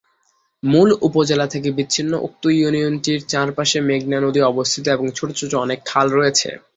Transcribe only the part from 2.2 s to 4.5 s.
উক্ত ইউনিয়নটির চার পাশে মেঘনা নদী